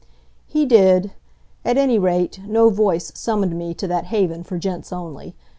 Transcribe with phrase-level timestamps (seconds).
[0.47, 1.11] He did.
[1.63, 5.35] At any rate, no voice summoned me to that haven for gents only.